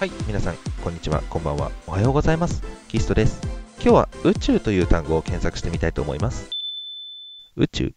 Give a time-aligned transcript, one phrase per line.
[0.00, 2.62] はい、皆さん、こんにちは、こんばんは、おはようございます。
[2.88, 3.38] キストです。
[3.82, 6.48] 今日は宇宙という単語を検索してみたいと思います。
[7.54, 7.92] 宇宙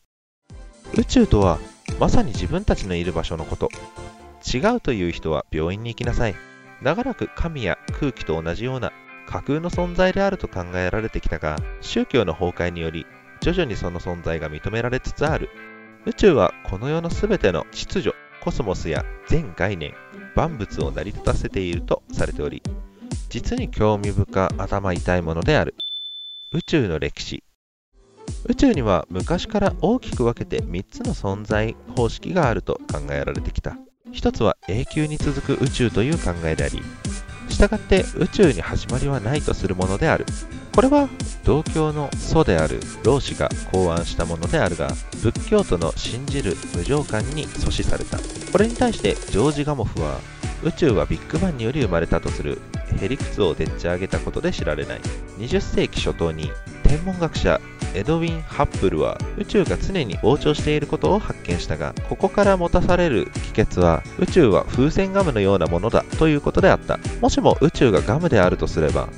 [0.98, 1.60] 宇宙とは、
[2.02, 3.70] まさに自分たちのいる場所のこと。
[4.54, 6.36] 違うという人は病院に行きなさい。
[6.82, 8.92] 長らく神や空気と同じような
[9.26, 13.06] 架空の存在であると考えられてきたが、宗教の崩壊により、
[13.40, 15.50] 徐々にその存在が認められつつある。
[16.06, 19.94] 宇宙はこの世のすべての秩序、コスモスや全概念、
[20.36, 22.62] 万物を成り立たせているとされており、
[23.30, 25.76] 実に興味深頭痛いものである。
[26.52, 27.44] 宇宙の歴史。
[28.46, 33.78] 宇宙には昔から大きく分けて3つの存在方式があると考えられてきた。
[34.12, 36.82] 一つは永久に続く宇宙という考えであり、
[37.50, 40.26] したがって宇宙に始まりはないとするものである。
[40.76, 41.08] これは
[41.44, 44.90] 同教の祖である老子が考案したものであるが、
[45.22, 48.43] 仏教徒の信じる無常観に阻止された。
[48.54, 50.20] これに対してジョージ・ガモフは、
[50.64, 52.62] 宇宙はビッグバンにより生まれたとする
[53.02, 55.02] へりくつをでっち上げたことで知られない。
[55.40, 56.52] 20世紀初頭に
[56.84, 57.60] 天文学者
[57.96, 67.00] エドウィン・ハッブルは宇宙が常に膨張していることを発見したが、ここから持たされる帰結は宇宙は風船ガムのようなものだということであった。
[67.22, 69.10] もしも宇宙がガムであるとすれば、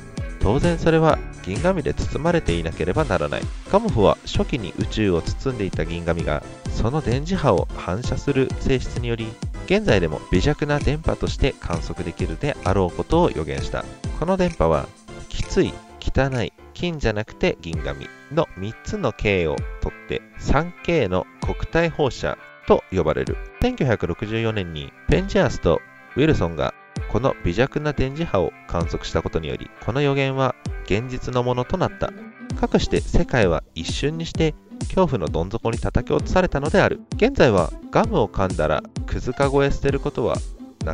[0.45, 3.41] 当然それは銀紙で包まれていなければならない。
[3.71, 9.27] ガモフは初期に宇宙を包んでいた銀紙がその電磁波を反射する性質により
[9.65, 13.83] 現在でも微弱な電波として観測できるであろうことを予言した。
[14.19, 14.87] この電波は
[15.29, 23.35] きつい、汚い、金じゃなくて銀紙の3つの K を取って 3K の国体放射と呼ばれる。
[23.61, 25.81] 1964年にペンジアスと
[26.15, 26.75] ウィルソンが
[27.15, 32.11] この微弱な電磁波を観測したことにより、この予言は現実のものとなった。
[32.59, 34.53] かくして世界は一瞬にして
[34.89, 36.99] 恐怖のどん底に叩き落とされたのである。
[37.15, 40.35] 現在はガムを噛んだらくずかごへ捨てることは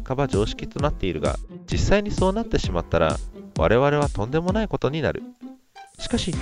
[0.06, 3.18] 半ば常識となっているが、実際にそうなってしまったら
[3.58, 5.24] 我々はとんでもないことになる。
[5.98, 6.36] しかし、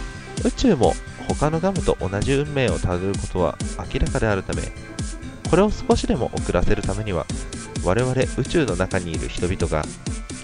[0.44, 0.92] 宇宙も
[1.30, 3.58] 他のガムと同じ運命をたどることは
[3.94, 4.62] 明らかであるため、
[5.50, 7.26] これを少しでも遅らせるためには、
[7.84, 9.84] 我々宇宙の中にいる人々が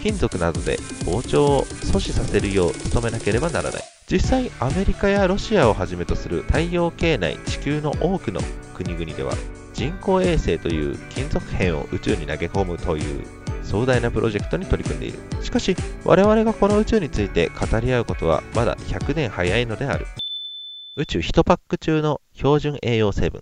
[0.01, 3.83] 金属などで膨張を阻止させるよう努めなければならない。
[4.07, 8.39] 実際、アメリカやロシアをはじめとする太陽系内地球の多くの
[8.75, 9.33] 国々では、
[9.73, 13.25] 人工衛星という金属片を宇宙に投げ込むという
[13.63, 15.17] 壮大なプロジェクトに取り組んでいる。
[15.43, 20.05] しかし、我々がこの宇宙について語り合うことはまだ100年早いのである。
[20.97, 23.41] 宇宙1パック中の標準栄養成分。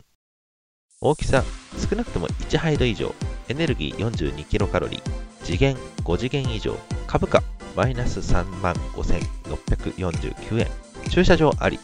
[1.01, 1.43] 大きさ
[1.89, 3.13] 少なくとも1ハイド以上。
[3.49, 5.01] エネルギー42キロカロリー。
[5.43, 6.77] 次元5次元以上。
[7.07, 7.43] 株価
[7.75, 10.67] マイナス3万5649円。
[11.09, 11.79] 駐車場あり。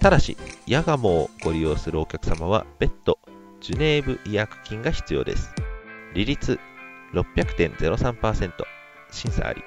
[0.00, 0.36] ただし、
[0.66, 3.18] ヤガモをご利用するお客様は別途、
[3.60, 5.50] ジュネーブ医薬金が必要です。
[6.14, 6.58] 利率
[7.14, 8.52] 600.03%
[9.10, 9.62] 審査あり。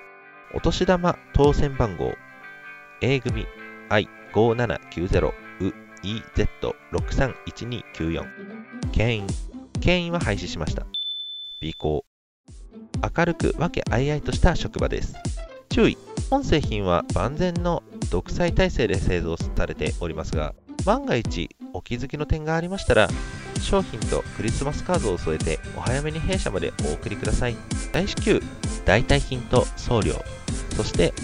[0.54, 2.14] お年玉当選番号
[3.02, 3.46] A 組
[3.90, 5.34] I5790 う
[6.02, 8.26] EZ631294
[8.94, 9.28] 牽引
[9.82, 10.88] 牽引は廃止しました。
[11.66, 12.06] B 項
[13.18, 15.16] 明るく和気あいあいとした職場です。
[15.70, 15.98] 注意
[16.30, 17.82] 本製品は万全の
[18.12, 20.54] 独裁体制で製造されておりますが、
[20.86, 23.08] 万が一お気づきの点がありましたら、
[23.62, 27.56] 商品とクリスマスカードを添えてお早めに弊社までお送りください。
[27.92, 28.44] 大至急、
[28.86, 30.24] 代替品と送料、
[30.78, 31.16] そして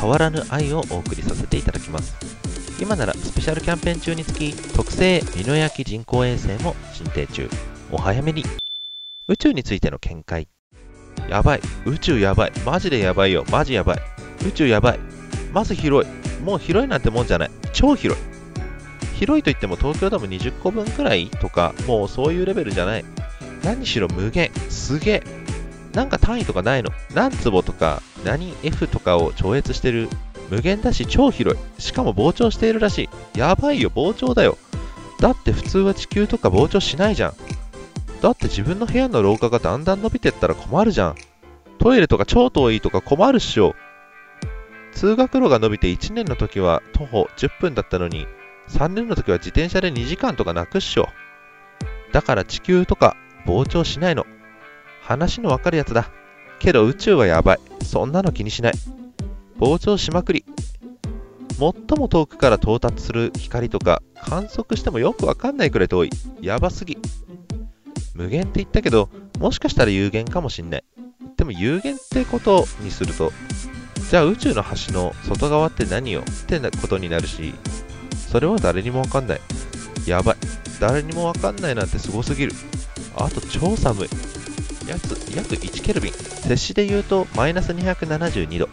[0.00, 2.16] 変わらぬ愛をお送りさせていただきます。
[2.80, 7.50] 今ならスペシャルキャンペーン中につき、特製美濃焼人工衛星も進呈中。
[7.90, 8.42] お早めに。
[9.32, 10.46] 宇宙についての見解。
[11.30, 11.60] やばい。
[11.86, 12.52] 宇宙やばい。
[12.66, 13.46] マジでやばいよ。
[13.50, 13.98] マジやばい。
[14.46, 15.00] 宇宙やばい。
[15.54, 16.42] まず広い。
[16.42, 17.50] もう広いなんてもんじゃない。
[17.72, 18.24] 超広い。
[19.14, 23.06] 広いといっても東京ドーム20個分くらいとか、もうそういうレベルじゃない。
[23.64, 24.50] 何しろ無限。
[24.68, 25.22] すげえ。
[25.94, 26.90] なんか単位とかないの。
[27.14, 30.10] 何坪とか、何 F とかを超越してる。
[30.50, 31.80] 無限だし超広い。
[31.80, 33.38] しかも膨張しているらしい。
[33.38, 34.58] やばいよ、膨張だよ。
[35.20, 37.61] だって普通は地球とか膨張しないじゃん。
[38.22, 41.16] だって自分の部屋の廊下がだんだん伸びてったら困るじゃん。
[41.78, 43.74] トイレとか超遠いとか困るっしょ。
[44.92, 48.28] 通学路が伸びて1年の時は徒歩10分だったのに、
[48.68, 51.08] 3年の時は自転車で2時間とか泣くっしょ。
[52.12, 54.24] だから地球とか膨張しないの。
[55.00, 56.08] 話のわかるやつだ。
[56.60, 57.58] けど宇宙はやばい。
[57.82, 58.72] そんなの気にしない。
[59.58, 60.44] 膨張しまくり。
[61.58, 66.10] 最も遠くから到達する光とか観測してもよくわかんないくらい遠い。
[66.40, 66.98] やばすぎ。
[68.14, 70.84] 無限って言ったけど、もしかしたら有限かもしんない。
[71.36, 73.32] でも有限ってことにすると、
[74.10, 77.54] じゃあ宇宙の端の外側って何よってなことになるし、
[78.30, 79.40] それは誰にもわかんない。
[80.06, 80.36] やばい。
[80.80, 82.52] 誰にもわかんないなんてすごすぎる。
[83.16, 84.08] あと超寒い。
[84.86, 88.68] 約約1ケルビン摂氏で言うとマイナス272度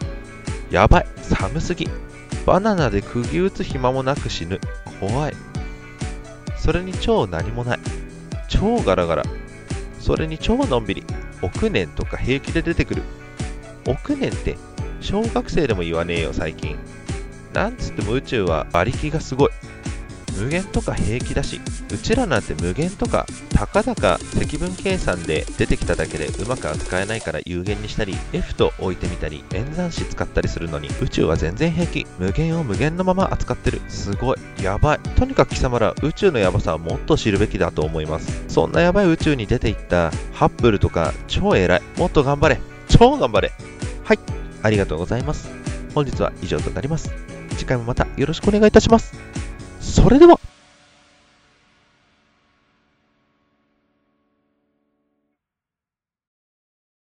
[0.70, 1.88] やばい寒すぎ
[2.46, 4.60] バナナで釘打つ暇もなく死ぬ
[5.00, 5.34] 怖い
[6.56, 7.78] それに超何もない
[8.50, 9.22] 超ガラガラ。
[10.00, 11.04] それに超のんびり
[11.40, 13.02] 億年とか平気で出てくる。
[13.86, 14.58] 億年って
[15.00, 16.76] 小学生でも言わねえよ最近。
[17.54, 19.50] なんつっても宇宙は馬力がすごい。
[20.40, 21.60] 無限とか平気だし
[21.92, 32.06] うちらなんて無限とかたかだか積分計算で出てきただけでうまく扱えないから有限にしたり F と置いてみたり演算子使ったりするのに宇宙は全然平気。
[32.18, 33.80] 無限を無限のまま扱ってる。
[33.88, 34.38] すごい。
[34.62, 34.98] やばい。
[35.16, 38.44] とにかく貴様ら宇宙のヤバさはもっと知るべきだと思います。
[38.48, 41.82] そんなヤバい宇宙に出ていったハッブルとか超偉い。
[41.98, 42.60] もっと頑張れ。
[42.88, 43.52] 超頑張れ。
[44.04, 44.18] はい。
[44.62, 45.50] ありがとうございます。
[45.94, 47.12] 本日は以上となります。
[47.56, 49.29] 次回もまたよろしくお願いいたします。
[49.80, 50.38] それでは